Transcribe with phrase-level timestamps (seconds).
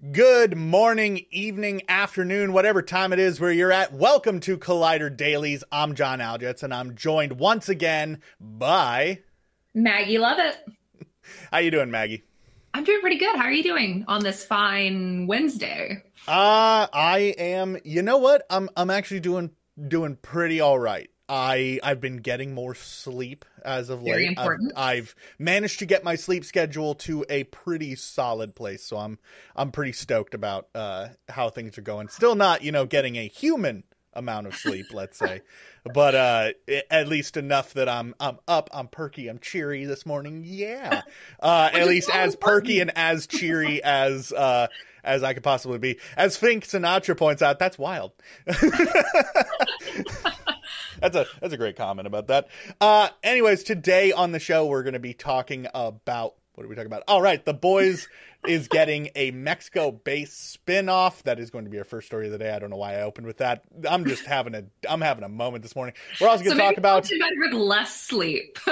[0.00, 3.92] Good morning, evening, afternoon, whatever time it is where you're at.
[3.92, 5.62] Welcome to Collider Dailies.
[5.70, 9.20] I'm John Aljets, and I'm joined once again by
[9.74, 10.56] Maggie Lovett.
[11.52, 12.24] How you doing, Maggie?
[12.72, 13.36] I'm doing pretty good.
[13.36, 16.02] How are you doing on this fine Wednesday?
[16.26, 17.76] Uh, I am.
[17.84, 18.46] You know what?
[18.48, 19.50] I'm I'm actually doing
[19.86, 21.09] doing pretty all right.
[21.30, 24.28] I I've been getting more sleep as of Very late.
[24.30, 24.72] important.
[24.74, 29.18] I've, I've managed to get my sleep schedule to a pretty solid place, so I'm
[29.54, 32.08] I'm pretty stoked about uh, how things are going.
[32.08, 35.42] Still not, you know, getting a human amount of sleep, let's say,
[35.94, 36.50] but uh,
[36.90, 40.42] at least enough that I'm I'm up, I'm perky, I'm cheery this morning.
[40.44, 41.02] Yeah,
[41.40, 44.66] uh, at least as perky and as cheery as uh,
[45.04, 45.98] as I could possibly be.
[46.16, 48.10] As Fink Sinatra points out, that's wild.
[51.00, 52.48] That's a that's a great comment about that.
[52.80, 56.74] Uh, anyways, today on the show we're going to be talking about what are we
[56.74, 57.04] talking about?
[57.08, 58.06] All right, the boys
[58.46, 61.22] is getting a Mexico-based spin-off.
[61.22, 62.52] That is going to be our first story of the day.
[62.52, 63.62] I don't know why I opened with that.
[63.88, 65.94] I'm just having a I'm having a moment this morning.
[66.20, 68.58] We're also going to maybe talk about go to bed with less sleep.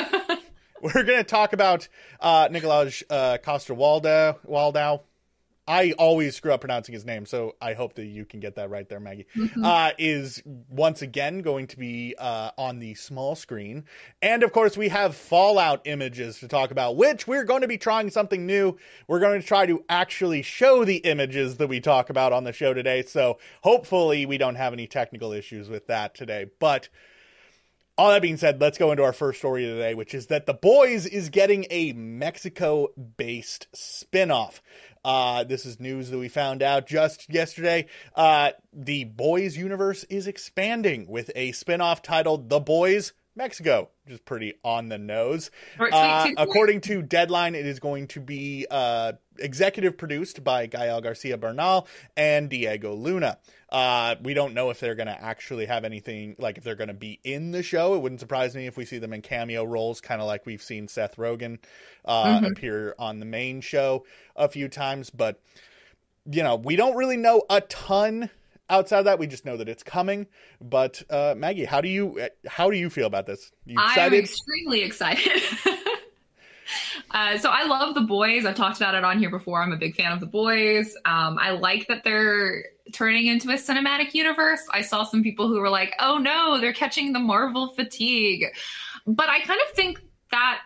[0.83, 1.89] we're going to talk about
[2.21, 4.39] uh, Nikolaj uh, Costa Waldau.
[4.47, 5.00] Waldau.
[5.68, 8.70] I always screw up pronouncing his name, so I hope that you can get that
[8.70, 9.26] right there, Maggie.
[9.62, 13.84] Uh, is once again going to be uh, on the small screen,
[14.22, 17.76] and of course we have Fallout images to talk about, which we're going to be
[17.76, 18.78] trying something new.
[19.06, 22.52] We're going to try to actually show the images that we talk about on the
[22.52, 23.02] show today.
[23.02, 26.88] So hopefully we don't have any technical issues with that today, but
[27.98, 30.28] all that being said, let's go into our first story of the day, which is
[30.28, 34.62] that The Boys is getting a Mexico based spin off.
[35.04, 37.86] Uh, this is news that we found out just yesterday.
[38.14, 44.15] Uh, the Boys universe is expanding with a spin off titled The Boys Mexico, which
[44.15, 45.50] is pretty on the nose.
[45.81, 51.38] Uh, according to Deadline, it is going to be uh, executive produced by Gael Garcia
[51.38, 53.38] Bernal and Diego Luna.
[53.71, 56.88] Uh, we don't know if they're going to actually have anything, like if they're going
[56.88, 57.94] to be in the show.
[57.94, 60.62] It wouldn't surprise me if we see them in cameo roles, kind of like we've
[60.62, 61.59] seen Seth Rogen
[62.04, 64.04] uh, appear on the main show
[64.37, 65.10] a few times.
[65.10, 65.41] But,
[66.31, 68.31] you know, we don't really know a ton
[68.70, 69.18] outside of that.
[69.18, 70.26] We just know that it's coming.
[70.60, 73.50] But, uh, Maggie, how do you how do you feel about this?
[73.64, 75.42] You I'm extremely excited.
[77.10, 78.44] Uh, so I love the boys.
[78.44, 79.62] I've talked about it on here before.
[79.62, 80.94] I'm a big fan of the boys.
[81.04, 84.60] Um, I like that they're turning into a cinematic universe.
[84.70, 88.44] I saw some people who were like, "Oh no, they're catching the Marvel fatigue,"
[89.06, 90.00] but I kind of think
[90.30, 90.60] that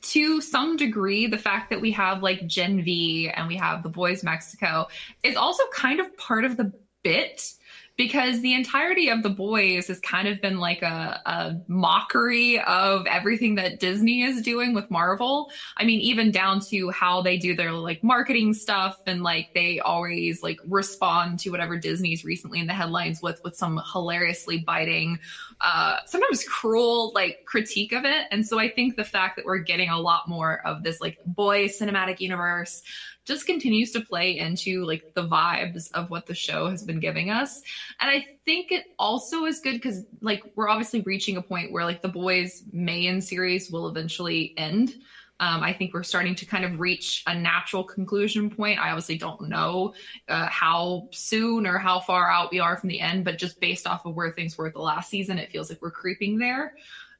[0.00, 3.90] to some degree, the fact that we have like Gen V and we have the
[3.90, 4.88] boys Mexico
[5.22, 7.54] is also kind of part of the bit
[7.96, 13.06] because the entirety of the boys has kind of been like a, a mockery of
[13.06, 15.50] everything that Disney is doing with Marvel.
[15.76, 19.78] I mean, even down to how they do their like marketing stuff and like they
[19.80, 25.18] always like respond to whatever Disney's recently in the headlines with with some hilariously biting,
[25.60, 28.26] uh, sometimes cruel like critique of it.
[28.30, 31.18] And so I think the fact that we're getting a lot more of this like
[31.26, 32.82] boy cinematic universe
[33.24, 37.30] just continues to play into like the vibes of what the show has been giving
[37.30, 37.62] us.
[38.00, 41.84] And I think it also is good because like we're obviously reaching a point where
[41.84, 44.94] like the boys Mayan series will eventually end.
[45.40, 48.78] Um, I think we're starting to kind of reach a natural conclusion point.
[48.78, 49.92] I obviously don't know
[50.28, 53.86] uh, how soon or how far out we are from the end, but just based
[53.86, 56.74] off of where things were the last season, it feels like we're creeping there.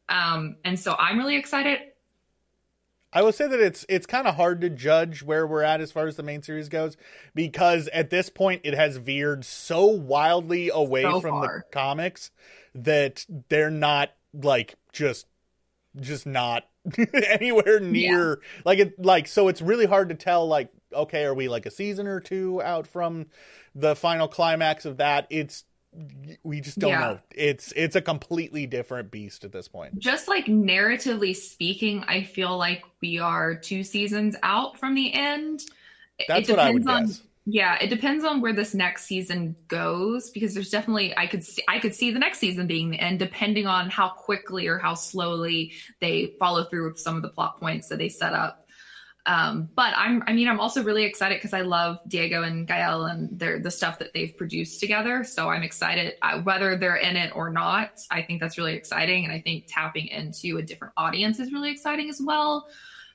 [0.09, 1.81] Um, and so I'm really excited.
[3.13, 5.93] I will say that it's it's kind of hard to judge where we're at as
[5.93, 6.97] far as the main series goes
[7.35, 11.59] because at this point it has veered so wildly away so from far.
[11.59, 12.31] the comics
[12.75, 15.27] that they're not like just
[16.01, 16.65] just not
[17.29, 18.61] anywhere near yeah.
[18.65, 21.71] like it like so it's really hard to tell like okay are we like a
[21.71, 23.27] season or two out from
[23.75, 25.65] the final climax of that it's
[26.43, 27.01] we just don't yeah.
[27.01, 27.19] know.
[27.35, 29.99] It's it's a completely different beast at this point.
[29.99, 35.63] Just like narratively speaking, I feel like we are two seasons out from the end.
[36.29, 37.23] That's what I would on, guess.
[37.45, 41.63] Yeah, it depends on where this next season goes because there's definitely I could see
[41.69, 44.95] I could see the next season being the end depending on how quickly or how
[44.95, 48.69] slowly they follow through with some of the plot points that they set up
[49.25, 53.05] um, but I'm, I mean, I'm also really excited because I love Diego and Gael
[53.05, 55.23] and their the stuff that they've produced together.
[55.23, 58.01] So I'm excited uh, whether they're in it or not.
[58.11, 61.71] I think that's really exciting, and I think tapping into a different audience is really
[61.71, 62.67] exciting as well.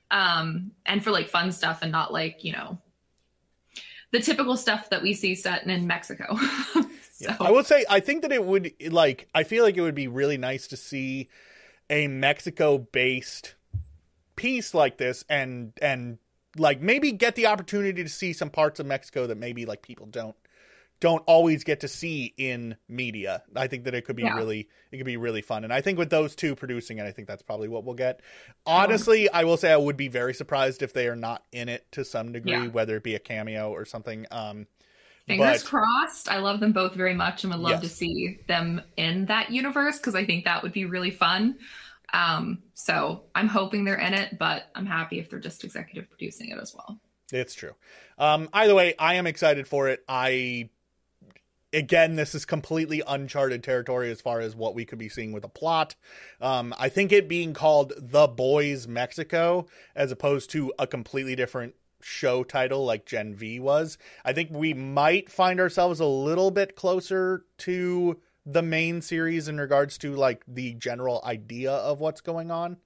[0.09, 2.77] Um, and for like fun stuff and not like you know
[4.11, 6.37] the typical stuff that we see set in Mexico.
[6.73, 6.85] so.
[7.19, 9.95] yeah, I would say I think that it would like I feel like it would
[9.95, 11.27] be really nice to see
[11.89, 13.55] a Mexico based
[14.37, 16.17] piece like this and and
[16.55, 20.05] like maybe get the opportunity to see some parts of Mexico that maybe like people
[20.05, 20.35] don't
[20.99, 23.43] don't always get to see in media.
[23.55, 24.35] I think that it could be yeah.
[24.35, 25.63] really it could be really fun.
[25.63, 28.21] And I think with those two producing it, I think that's probably what we'll get.
[28.65, 31.91] Honestly, I will say I would be very surprised if they are not in it
[31.91, 32.67] to some degree, yeah.
[32.67, 34.25] whether it be a cameo or something.
[34.31, 34.67] Um
[35.27, 36.29] Fingers but, crossed.
[36.29, 37.81] I love them both very much and would love yes.
[37.81, 41.57] to see them in that universe because I think that would be really fun.
[42.13, 46.49] Um, so I'm hoping they're in it, but I'm happy if they're just executive producing
[46.49, 46.99] it as well.
[47.31, 47.73] It's true.
[48.17, 50.03] Um, either way, I am excited for it.
[50.07, 50.69] I
[51.73, 55.43] again, this is completely uncharted territory as far as what we could be seeing with
[55.43, 55.95] a plot.
[56.41, 61.75] Um, I think it being called The Boys Mexico as opposed to a completely different
[62.01, 66.75] show title like Gen V was, I think we might find ourselves a little bit
[66.75, 72.49] closer to the main series in regards to like the general idea of what's going
[72.49, 72.77] on.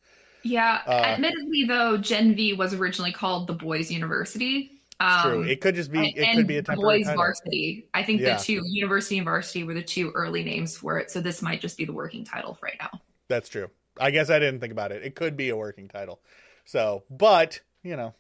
[0.43, 4.81] Yeah, uh, admittedly though, Gen V was originally called the Boys University.
[4.99, 5.41] Um, true.
[5.43, 5.99] It could just be.
[5.99, 7.23] And, it could be a temporary boys title.
[7.23, 7.87] varsity.
[7.93, 8.37] I think yeah.
[8.37, 11.09] the two university and varsity were the two early names for it.
[11.09, 12.99] So this might just be the working title for right now.
[13.27, 13.69] That's true.
[13.99, 15.03] I guess I didn't think about it.
[15.03, 16.21] It could be a working title.
[16.65, 18.13] So, but you know,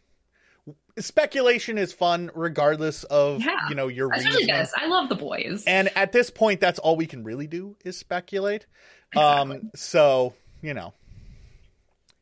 [1.01, 4.31] speculation is fun regardless of yeah, you know your reason.
[4.77, 5.63] I love the boys.
[5.65, 8.65] And at this point that's all we can really do is speculate.
[9.13, 9.55] Exactly.
[9.55, 10.93] Um so, you know,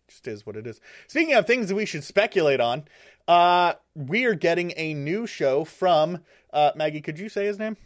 [0.07, 0.79] just is what it is.
[1.07, 2.85] Speaking of things that we should speculate on,
[3.27, 6.19] uh we are getting a new show from
[6.53, 7.77] uh Maggie, could you say his name?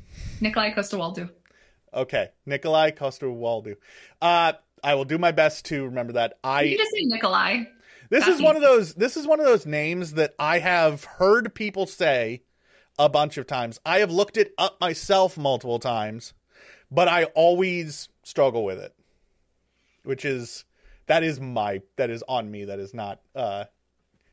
[0.42, 1.30] Nikolaj Coster-Waldau.
[1.94, 3.76] Okay, Nikolaj Coster-Waldau.
[4.22, 6.38] Uh I will do my best to remember that.
[6.44, 7.68] I You just say Nikolaj.
[8.10, 11.56] This is one of those this is one of those names that I have heard
[11.56, 12.44] people say
[13.00, 13.80] a bunch of times.
[13.86, 16.34] I have looked it up myself multiple times,
[16.92, 18.94] but I always struggle with it.
[20.04, 20.66] Which is
[21.08, 22.66] that is my that is on me.
[22.66, 23.66] That is not uh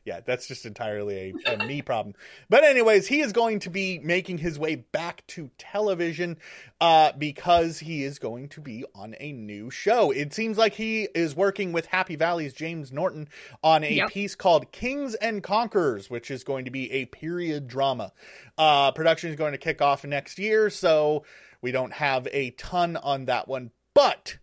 [0.03, 2.15] yeah, that's just entirely a, a me problem.
[2.49, 6.37] But anyways, he is going to be making his way back to television
[6.79, 10.09] uh, because he is going to be on a new show.
[10.11, 13.29] It seems like he is working with Happy Valley's James Norton
[13.63, 14.09] on a yep.
[14.09, 18.11] piece called Kings and Conquerors, which is going to be a period drama.
[18.57, 21.23] Uh, production is going to kick off next year, so
[21.61, 23.69] we don't have a ton on that one.
[23.93, 24.37] But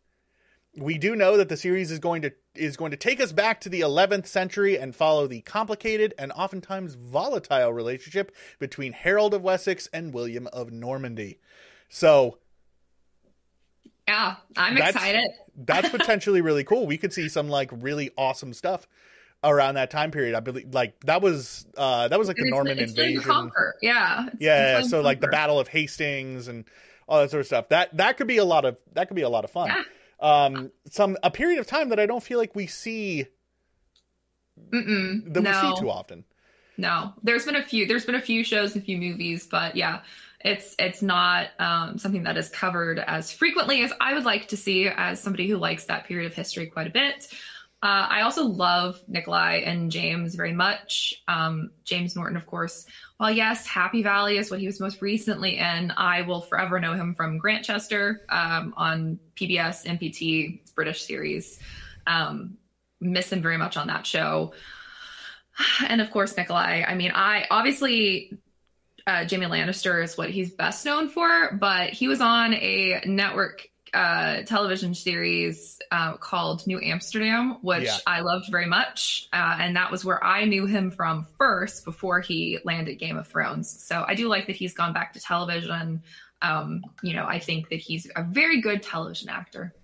[0.80, 3.60] we do know that the series is going to is going to take us back
[3.60, 9.44] to the 11th century and follow the complicated and oftentimes volatile relationship between Harold of
[9.44, 11.38] Wessex and William of Normandy.
[11.88, 12.38] So,
[14.06, 15.30] yeah, I'm that's, excited.
[15.56, 16.86] that's potentially really cool.
[16.86, 18.88] We could see some like really awesome stuff
[19.44, 20.34] around that time period.
[20.34, 23.50] I believe like that was uh that was like the Norman it's invasion.
[23.82, 24.28] Yeah.
[24.38, 26.64] Yeah, so like the Battle of Hastings and
[27.06, 27.68] all that sort of stuff.
[27.68, 29.68] That that could be a lot of that could be a lot of fun.
[29.68, 29.82] Yeah
[30.20, 33.26] um, some a period of time that I don't feel like we see
[34.72, 35.50] Mm-mm, that no.
[35.50, 36.24] we see too often.
[36.76, 37.86] No, there's been a few.
[37.86, 40.02] There's been a few shows, a few movies, but yeah,
[40.40, 44.56] it's it's not um, something that is covered as frequently as I would like to
[44.56, 44.88] see.
[44.88, 47.28] As somebody who likes that period of history quite a bit,
[47.80, 51.22] uh, I also love Nikolaj and James very much.
[51.28, 52.86] Um, James Norton, of course.
[53.18, 56.94] While yes, Happy Valley is what he was most recently in, I will forever know
[56.94, 61.60] him from Grantchester um, on PBS MPT British series.
[62.08, 62.58] Um,
[63.00, 64.52] miss him very much on that show.
[65.88, 66.84] And of course, Nikolaj.
[66.88, 68.38] I mean, I obviously
[69.06, 73.68] uh, Jamie Lannister is what he's best known for, but he was on a network
[73.94, 77.96] uh, television series uh, called New Amsterdam, which Yeah.
[78.06, 79.28] I loved very much.
[79.32, 83.26] Uh, and that was where I knew him from first before he landed Game of
[83.26, 83.82] Thrones.
[83.82, 86.02] So I do like that he's gone back to television.
[86.42, 89.74] Um, you know, I think that he's a very good television actor.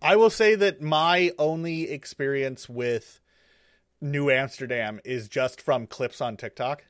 [0.00, 3.20] I will say that my only experience with
[4.00, 6.84] New Amsterdam is just from clips on TikTok.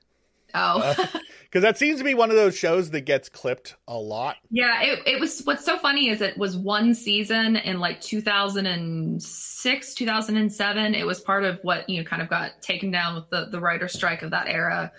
[0.54, 0.94] Oh,
[1.54, 4.38] Because that seems to be one of those shows that gets clipped a lot.
[4.50, 4.82] yeah.
[4.82, 10.94] It, it was what's so funny is it was one season in like 2006, 2007.
[10.96, 13.60] It was part of what, you know, kind of got taken down with the, the
[13.60, 14.90] writer strike of that era.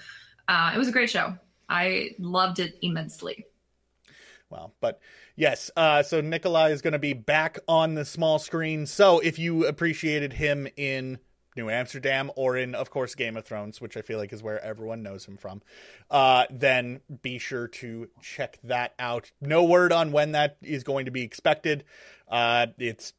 [0.47, 1.35] Uh, it was a great show.
[1.67, 3.45] I loved it immensely.
[4.49, 5.01] Well, but
[5.35, 8.85] yes, uh, so Nikolaj is going to be back on the small screen.
[8.85, 11.19] So if you appreciated him in
[11.55, 14.63] New Amsterdam or in, of course, Game of Thrones, which I feel like is where
[14.63, 15.61] everyone knows him from,
[16.11, 19.31] uh, then be sure to check that out.
[19.41, 21.83] No word on when that is going to be expected.
[22.29, 23.13] Uh, it's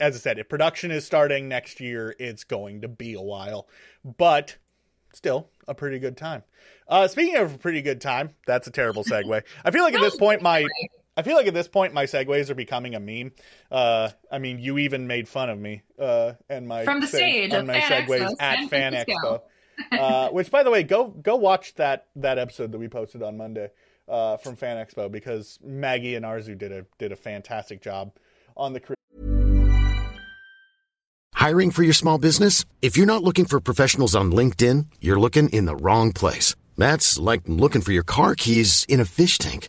[0.00, 3.66] as I said, if production is starting next year, it's going to be a while,
[4.04, 4.56] but
[5.12, 6.42] still a pretty good time.
[6.86, 9.42] Uh, speaking of a pretty good time, that's a terrible segue.
[9.64, 10.66] I feel like at this point my
[11.18, 13.32] I feel like at this point my segues are becoming a meme.
[13.72, 17.16] Uh, I mean, you even made fun of me uh, and my From the seg-
[17.16, 19.40] stage on of my Fan segues Expo, at San Fan Expo.
[19.90, 23.36] uh, which, by the way, go go watch that that episode that we posted on
[23.36, 23.68] Monday
[24.08, 28.12] uh, from Fan Expo because Maggie and Arzu did a did a fantastic job
[28.56, 28.78] on the.
[28.78, 28.94] cre-
[31.34, 32.64] Hiring for your small business?
[32.82, 36.54] If you're not looking for professionals on LinkedIn, you're looking in the wrong place.
[36.76, 39.68] That's like looking for your car keys in a fish tank.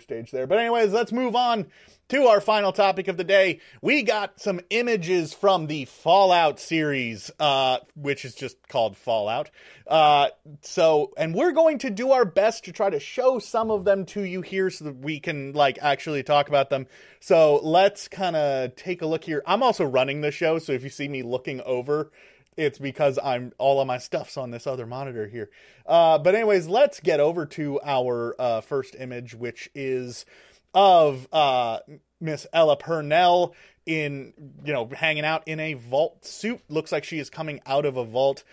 [0.00, 0.46] Stage there.
[0.46, 1.66] But anyways, let's move on
[2.08, 3.60] to our final topic of the day.
[3.80, 9.50] We got some images from the Fallout series, uh, which is just called Fallout.
[9.86, 10.28] Uh,
[10.62, 14.06] so, and we're going to do our best to try to show some of them
[14.06, 16.86] to you here so that we can like actually talk about them.
[17.20, 19.42] So let's kind of take a look here.
[19.46, 22.10] I'm also running the show, so if you see me looking over,
[22.56, 25.50] it's because I'm all of my stuff's on this other monitor here.
[25.86, 30.24] Uh, but anyways, let's get over to our uh, first image, which is
[30.72, 31.80] of uh,
[32.20, 33.54] Miss Ella Purnell
[33.86, 34.32] in
[34.64, 36.60] you know hanging out in a vault suit.
[36.68, 38.44] Looks like she is coming out of a vault.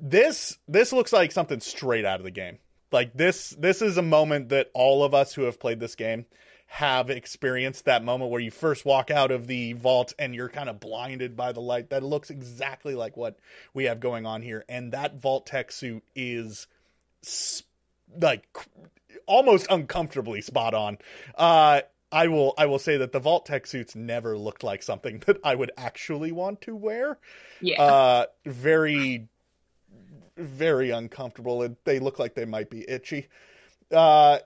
[0.00, 2.58] This this looks like something straight out of the game.
[2.90, 6.26] Like this this is a moment that all of us who have played this game
[6.72, 10.70] have experienced that moment where you first walk out of the vault and you're kind
[10.70, 11.90] of blinded by the light.
[11.90, 13.38] That looks exactly like what
[13.74, 14.64] we have going on here.
[14.70, 16.66] And that vault tech suit is
[17.22, 17.62] s-
[18.18, 18.46] like
[19.26, 20.96] almost uncomfortably spot on.
[21.34, 25.18] Uh, I will I will say that the vault tech suits never looked like something
[25.26, 27.18] that I would actually want to wear.
[27.60, 27.82] Yeah.
[27.82, 29.28] Uh, very
[30.38, 31.60] very uncomfortable.
[31.64, 33.28] and They look like they might be itchy.
[33.90, 34.38] Uh,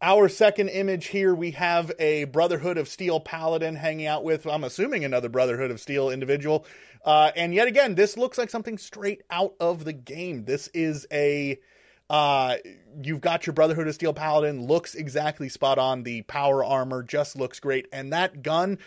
[0.00, 4.64] our second image here, we have a Brotherhood of Steel paladin hanging out with, I'm
[4.64, 6.64] assuming, another Brotherhood of Steel individual.
[7.04, 10.44] Uh, and yet again, this looks like something straight out of the game.
[10.44, 11.58] This is a.
[12.10, 12.56] Uh,
[13.02, 16.04] you've got your Brotherhood of Steel paladin, looks exactly spot on.
[16.04, 17.86] The power armor just looks great.
[17.92, 18.78] And that gun,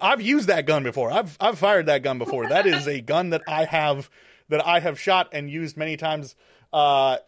[0.00, 1.10] I've used that gun before.
[1.10, 2.48] I've I've fired that gun before.
[2.48, 4.10] That is a gun that I have
[4.48, 6.36] that I have shot and used many times.
[6.72, 7.18] Uh,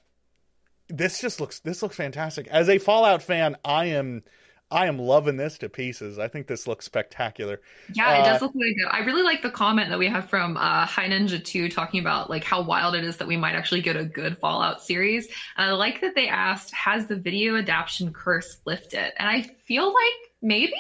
[0.89, 2.47] this just looks this looks fantastic.
[2.49, 4.23] As a Fallout fan, I am
[4.71, 6.19] I am loving this to pieces.
[6.19, 7.61] I think this looks spectacular.
[7.95, 8.89] Yeah, it Uh, does look really good.
[8.91, 12.29] I really like the comment that we have from uh, High Ninja 2 talking about
[12.29, 15.27] like how wild it is that we might actually get a good Fallout series.
[15.57, 19.13] And I like that they asked, has the video adaptation curse lifted?
[19.19, 20.75] And I feel like maybe.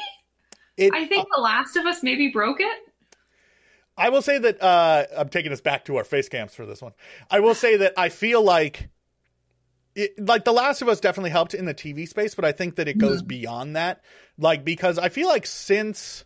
[0.76, 2.78] It, I think The Last of Us maybe broke it.
[3.96, 6.82] I will say that uh, I'm taking us back to our face cams for this
[6.82, 6.92] one.
[7.30, 8.90] I will say that I feel like
[9.98, 12.76] it, like The Last of Us definitely helped in the TV space, but I think
[12.76, 14.02] that it goes beyond that.
[14.38, 16.24] Like because I feel like since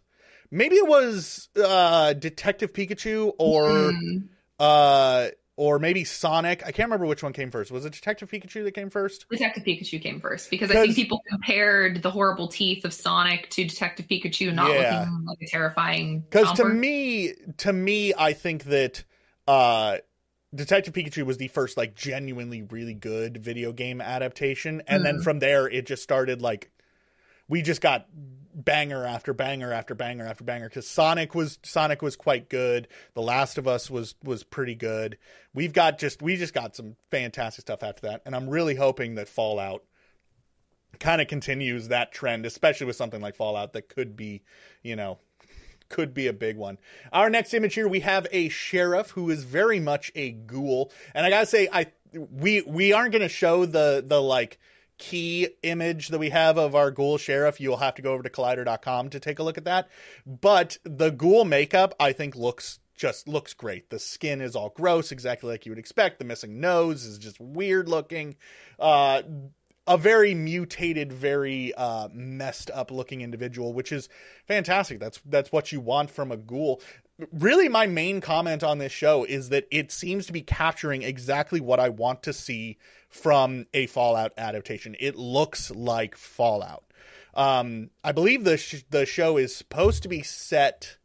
[0.50, 4.28] maybe it was uh, Detective Pikachu or Mm.
[4.60, 6.62] uh, or maybe Sonic.
[6.62, 7.70] I can't remember which one came first.
[7.70, 9.26] Was it Detective Pikachu that came first?
[9.30, 13.64] Detective Pikachu came first because I think people compared the horrible teeth of Sonic to
[13.64, 15.00] Detective Pikachu not Yeah.
[15.00, 16.20] looking like a terrifying.
[16.20, 19.04] Because to me, to me, I think that
[19.46, 19.98] uh,
[20.54, 25.22] Detective Pikachu was the first like genuinely really good video game adaptation, and then Hmm.
[25.22, 26.70] from there it just started like
[27.48, 28.06] we just got
[28.54, 32.86] banger after banger after banger after banger because Sonic was Sonic was quite good.
[33.14, 35.16] The Last of Us was was pretty good.
[35.54, 39.14] We've got just we just got some fantastic stuff after that, and I'm really hoping
[39.14, 39.84] that Fallout
[41.00, 44.42] kind of continues that trend, especially with something like Fallout that could be,
[44.82, 45.18] you know,
[45.92, 46.78] could be a big one.
[47.12, 51.24] Our next image here, we have a sheriff who is very much a ghoul, and
[51.24, 54.58] I gotta say, I we we aren't gonna show the the like
[54.98, 57.60] key image that we have of our ghoul sheriff.
[57.60, 59.88] You'll have to go over to collider.com to take a look at that.
[60.26, 63.90] But the ghoul makeup, I think, looks just looks great.
[63.90, 66.18] The skin is all gross, exactly like you would expect.
[66.18, 68.36] The missing nose is just weird looking.
[68.78, 69.22] Uh,
[69.86, 74.08] a very mutated, very uh, messed up looking individual, which is
[74.46, 75.00] fantastic.
[75.00, 76.80] That's that's what you want from a ghoul.
[77.32, 81.60] Really, my main comment on this show is that it seems to be capturing exactly
[81.60, 84.96] what I want to see from a Fallout adaptation.
[84.98, 86.84] It looks like Fallout.
[87.34, 90.98] Um, I believe the sh- the show is supposed to be set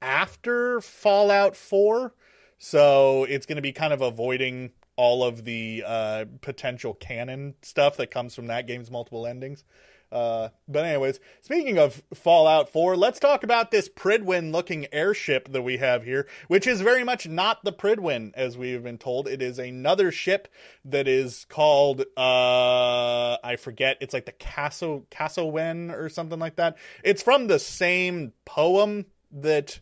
[0.00, 2.14] after Fallout 4,
[2.58, 7.96] so it's going to be kind of avoiding all of the uh, potential canon stuff
[7.96, 9.64] that comes from that game's multiple endings.
[10.12, 15.62] Uh, but anyways, speaking of Fallout 4, let's talk about this Prydwen looking airship that
[15.62, 19.26] we have here, which is very much not the Prydwen as we have been told.
[19.26, 20.48] It is another ship
[20.84, 26.76] that is called uh I forget, it's like the Castle Castlwen or something like that.
[27.02, 29.80] It's from the same poem that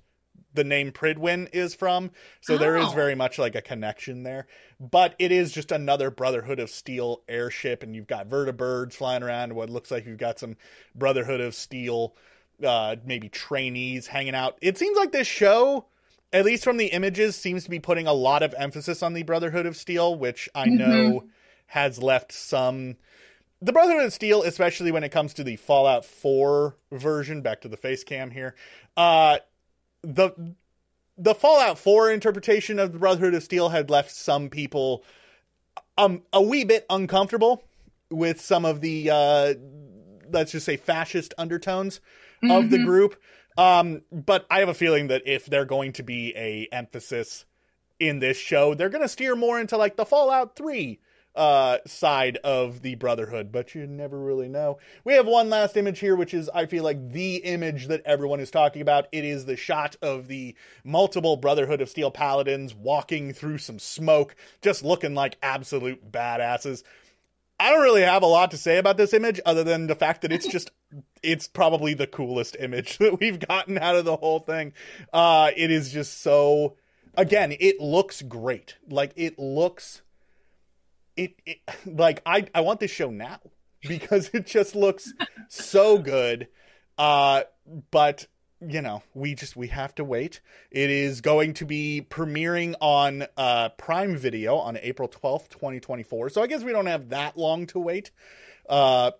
[0.58, 2.10] the name Prydwen is from.
[2.40, 2.58] So oh.
[2.58, 2.90] there is oh.
[2.90, 4.46] very much like a connection there.
[4.80, 9.54] But it is just another Brotherhood of Steel airship, and you've got vertibirds flying around.
[9.54, 10.56] What looks like you've got some
[10.94, 12.14] Brotherhood of Steel,
[12.62, 14.58] uh, maybe trainees hanging out.
[14.60, 15.86] It seems like this show,
[16.32, 19.22] at least from the images, seems to be putting a lot of emphasis on the
[19.22, 20.76] Brotherhood of Steel, which I mm-hmm.
[20.76, 21.24] know
[21.66, 22.96] has left some
[23.60, 27.68] the Brotherhood of Steel, especially when it comes to the Fallout 4 version, back to
[27.68, 28.54] the face cam here,
[28.96, 29.38] uh,
[30.02, 30.54] the
[31.16, 35.04] the Fallout 4 interpretation of the Brotherhood of Steel had left some people
[35.96, 37.64] um a wee bit uncomfortable
[38.10, 39.54] with some of the uh
[40.30, 42.00] let's just say fascist undertones
[42.42, 42.50] mm-hmm.
[42.50, 42.86] of the mm-hmm.
[42.86, 43.20] group.
[43.56, 47.44] Um but I have a feeling that if they're going to be a emphasis
[47.98, 51.00] in this show, they're going to steer more into like the Fallout 3
[51.38, 54.78] uh, side of the Brotherhood, but you never really know.
[55.04, 58.40] We have one last image here, which is, I feel like, the image that everyone
[58.40, 59.06] is talking about.
[59.12, 64.34] It is the shot of the multiple Brotherhood of Steel Paladins walking through some smoke,
[64.62, 66.82] just looking like absolute badasses.
[67.60, 70.22] I don't really have a lot to say about this image other than the fact
[70.22, 70.72] that it's just
[71.22, 74.72] it's probably the coolest image that we've gotten out of the whole thing.
[75.12, 76.76] Uh it is just so
[77.16, 78.76] again, it looks great.
[78.88, 80.02] Like it looks
[81.18, 83.40] it, it like I I want this show now
[83.82, 85.12] because it just looks
[85.48, 86.48] so good.
[86.96, 87.42] Uh,
[87.90, 88.26] but
[88.60, 90.40] you know, we just we have to wait.
[90.70, 96.02] It is going to be premiering on uh, Prime Video on April twelfth, twenty twenty
[96.02, 96.28] four.
[96.28, 98.10] So I guess we don't have that long to wait.
[98.68, 99.12] Uh,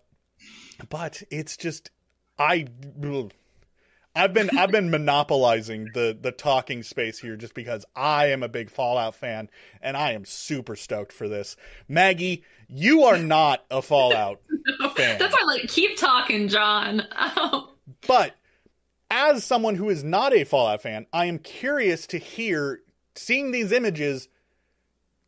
[0.89, 1.91] but it's just
[2.39, 2.67] I
[4.19, 8.49] I've been I've been monopolizing the the talking space here just because I am a
[8.49, 9.49] big Fallout fan
[9.81, 11.57] and I am super stoked for this.
[11.89, 14.41] Maggie, you are not a Fallout
[14.81, 15.19] no, fan.
[15.19, 17.03] That's why like keep talking, John.
[18.07, 18.35] but
[19.11, 22.81] as someone who is not a Fallout fan, I am curious to hear
[23.15, 24.29] seeing these images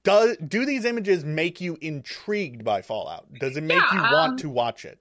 [0.03, 3.33] do do these images make you intrigued by Fallout?
[3.35, 4.99] Does it make yeah, you want um, to watch it?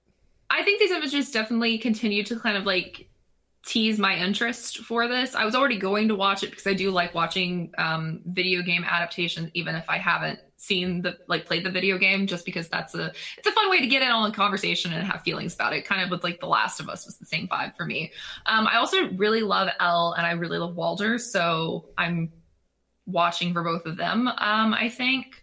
[0.50, 3.08] I think these images definitely continue to kind of like
[3.64, 5.34] tease my interest for this.
[5.34, 8.84] I was already going to watch it because I do like watching um, video game
[8.84, 12.94] adaptations, even if I haven't seen the like played the video game, just because that's
[12.94, 15.74] a it's a fun way to get in on the conversation and have feelings about
[15.74, 15.84] it.
[15.84, 18.12] Kind of with like The Last of Us was the same vibe for me.
[18.46, 22.32] Um, I also really love El and I really love Walton, so I'm
[23.04, 24.28] watching for both of them.
[24.28, 25.42] Um, I think.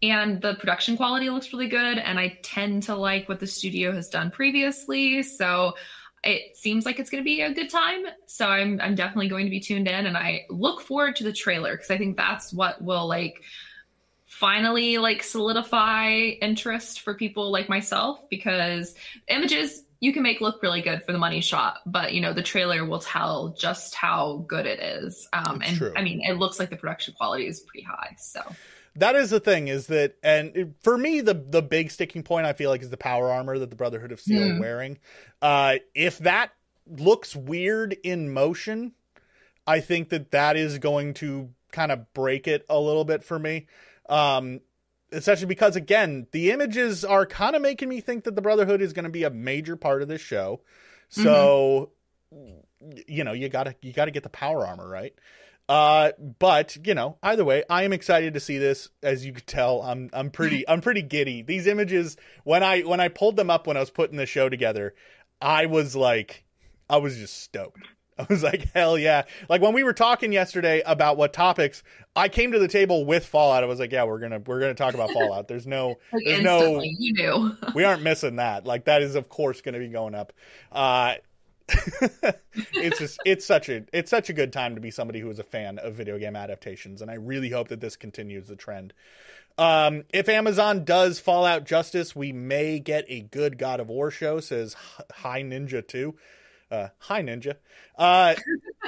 [0.00, 1.98] And the production quality looks really good.
[1.98, 5.24] And I tend to like what the studio has done previously.
[5.24, 5.74] So
[6.24, 8.04] it seems like it's going to be a good time.
[8.26, 11.32] So I'm I'm definitely going to be tuned in and I look forward to the
[11.32, 13.42] trailer because I think that's what will like
[14.26, 18.94] finally like solidify interest for people like myself because
[19.28, 22.42] images you can make look really good for the money shot, but you know the
[22.42, 25.28] trailer will tell just how good it is.
[25.32, 25.92] Um, and true.
[25.96, 28.14] I mean, it looks like the production quality is pretty high.
[28.16, 28.42] So
[28.98, 32.52] that is the thing is that and for me the the big sticking point i
[32.52, 34.50] feel like is the power armor that the brotherhood of steel mm.
[34.50, 34.60] are hmm.
[34.60, 34.98] wearing
[35.42, 36.52] uh if that
[36.86, 38.92] looks weird in motion
[39.66, 43.38] i think that that is going to kind of break it a little bit for
[43.38, 43.66] me
[44.08, 44.60] um
[45.12, 48.92] especially because again, the images are kind of making me think that the Brotherhood is
[48.92, 50.60] going to be a major part of this show.
[51.08, 51.92] So,
[52.34, 52.98] mm-hmm.
[53.06, 55.14] you know, you gotta you gotta get the power armor right.
[55.68, 58.88] Uh, but you know, either way, I am excited to see this.
[59.02, 61.42] As you could tell, I'm I'm pretty I'm pretty giddy.
[61.42, 64.48] These images, when I when I pulled them up when I was putting the show
[64.48, 64.94] together,
[65.42, 66.44] I was like,
[66.88, 67.86] I was just stoked.
[68.18, 69.24] I was like, hell yeah.
[69.48, 71.84] Like when we were talking yesterday about what topics,
[72.16, 73.62] I came to the table with Fallout.
[73.62, 75.46] I was like, yeah, we're gonna we're gonna talk about Fallout.
[75.48, 77.56] There's no like there's no you knew.
[77.74, 78.66] we aren't missing that.
[78.66, 80.32] Like that is of course gonna be going up.
[80.72, 81.14] Uh
[82.72, 85.38] it's just it's such a it's such a good time to be somebody who is
[85.38, 88.94] a fan of video game adaptations, and I really hope that this continues the trend.
[89.58, 94.40] Um, if Amazon does Fallout Justice, we may get a good God of War show.
[94.40, 94.76] Says
[95.12, 96.16] Hi Ninja Two.
[96.70, 97.56] Uh, hi Ninja.
[97.96, 98.34] Uh,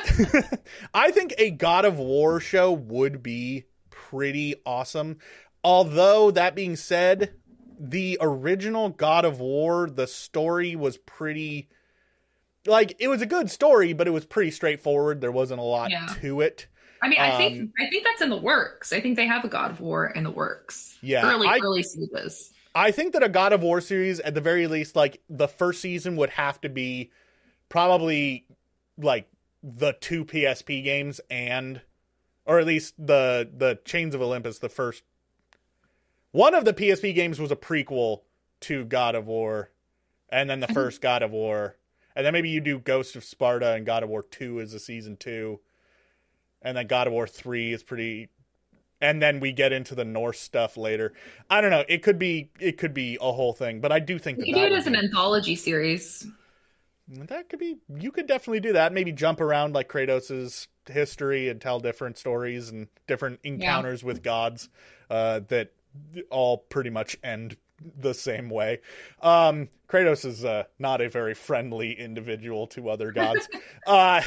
[0.94, 5.18] I think a God of War show would be pretty awesome.
[5.64, 7.34] Although that being said,
[7.78, 11.68] the original God of War, the story was pretty
[12.66, 15.20] like it was a good story, but it was pretty straightforward.
[15.20, 16.06] There wasn't a lot yeah.
[16.20, 16.66] to it.
[17.02, 18.92] I mean, I um, think I think that's in the works.
[18.92, 20.98] I think they have a God of War in the works.
[21.00, 21.84] Yeah, early I, early.
[22.74, 25.80] I think that a God of War series, at the very least, like the first
[25.80, 27.10] season would have to be
[27.68, 28.46] probably
[28.98, 29.28] like
[29.62, 31.80] the two PSP games and
[32.44, 35.04] or at least the the Chains of Olympus, the first
[36.32, 38.20] one of the PSP games was a prequel
[38.60, 39.70] to God of War,
[40.28, 41.76] and then the first God of War,
[42.14, 44.78] and then maybe you do Ghost of Sparta and God of War Two as a
[44.78, 45.60] season two,
[46.62, 48.28] and then God of War Three is pretty,
[49.00, 51.12] and then we get into the Norse stuff later.
[51.48, 51.84] I don't know.
[51.88, 54.60] It could be it could be a whole thing, but I do think you that
[54.60, 56.26] do it as an anthology series.
[57.08, 57.78] That could be.
[57.88, 58.92] You could definitely do that.
[58.92, 64.06] Maybe jump around like Kratos's history and tell different stories and different encounters yeah.
[64.06, 64.68] with gods
[65.08, 65.72] uh, that
[66.30, 67.56] all pretty much end
[67.98, 68.80] the same way.
[69.22, 73.48] Um, Kratos is uh, not a very friendly individual to other gods,
[73.86, 74.22] uh,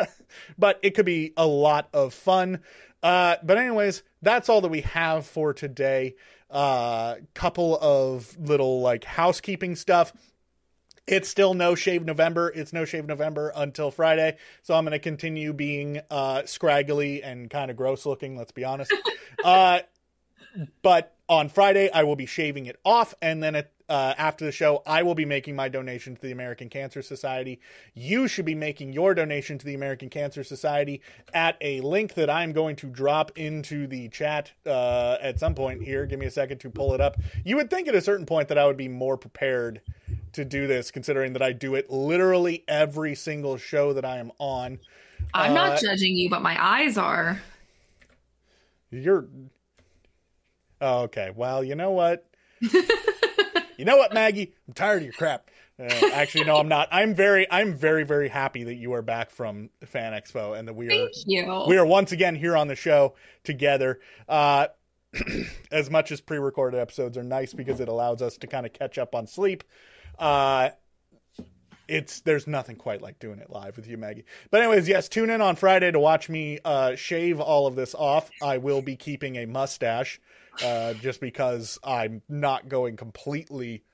[0.58, 2.60] but it could be a lot of fun.
[3.02, 6.16] Uh, but anyways, that's all that we have for today.
[6.50, 10.12] Uh, couple of little like housekeeping stuff.
[11.06, 12.52] It's still no shave November.
[12.54, 14.36] It's no shave November until Friday.
[14.62, 18.64] So I'm going to continue being uh, scraggly and kind of gross looking, let's be
[18.64, 18.92] honest.
[19.44, 19.80] uh,
[20.82, 23.14] but on Friday, I will be shaving it off.
[23.20, 26.32] And then at, uh, after the show, I will be making my donation to the
[26.32, 27.60] American Cancer Society.
[27.94, 31.02] You should be making your donation to the American Cancer Society
[31.34, 35.82] at a link that I'm going to drop into the chat uh, at some point
[35.82, 36.06] here.
[36.06, 37.18] Give me a second to pull it up.
[37.44, 39.82] You would think at a certain point that I would be more prepared
[40.32, 44.32] to do this, considering that I do it literally every single show that I am
[44.38, 44.78] on.
[45.34, 47.42] I'm uh, not judging you, but my eyes are.
[48.90, 49.26] You're.
[50.80, 51.30] Oh, okay.
[51.34, 52.26] Well, you know what?
[52.60, 54.54] you know what, Maggie?
[54.66, 55.50] I'm tired of your crap.
[55.80, 56.88] Uh, actually, no, I'm not.
[56.90, 60.74] I'm very, I'm very, very happy that you are back from Fan Expo and that
[60.74, 61.64] we Thank are, you.
[61.68, 63.14] we are once again here on the show
[63.44, 64.00] together.
[64.28, 64.68] Uh,
[65.70, 68.98] as much as pre-recorded episodes are nice because it allows us to kind of catch
[68.98, 69.64] up on sleep
[70.18, 70.70] uh,
[71.86, 74.24] it's there's nothing quite like doing it live with you, Maggie.
[74.50, 77.94] But anyways, yes, tune in on Friday to watch me uh, shave all of this
[77.94, 78.30] off.
[78.42, 80.20] I will be keeping a mustache,
[80.64, 83.84] uh, just because I'm not going completely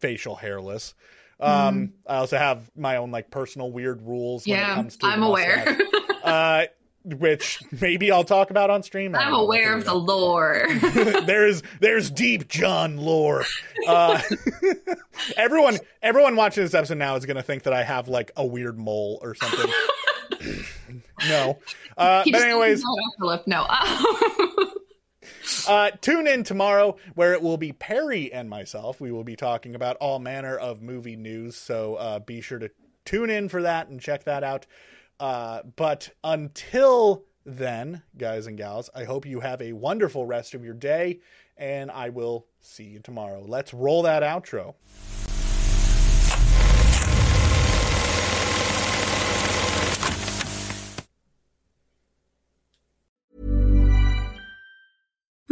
[0.00, 0.94] facial hairless.
[1.40, 1.92] Um, mm.
[2.06, 4.46] I also have my own like personal weird rules.
[4.46, 5.78] Yeah, I'm aware.
[6.22, 6.64] uh,
[7.04, 9.14] which maybe I'll talk about on stream.
[9.14, 10.66] I'm aware of the lore.
[11.26, 13.44] there's there's deep John lore.
[13.86, 14.20] Uh,
[15.36, 18.46] everyone everyone watching this episode now is going to think that I have like a
[18.46, 19.72] weird mole or something.
[21.28, 21.58] no,
[21.96, 22.84] uh, but anyways,
[23.46, 23.66] no.
[25.68, 29.00] Uh, tune in tomorrow where it will be Perry and myself.
[29.00, 31.56] We will be talking about all manner of movie news.
[31.56, 32.70] So uh, be sure to
[33.04, 34.66] tune in for that and check that out.
[35.20, 40.64] Uh, but until then, guys and gals, I hope you have a wonderful rest of
[40.64, 41.20] your day,
[41.56, 43.44] and I will see you tomorrow.
[43.46, 44.74] Let's roll that outro.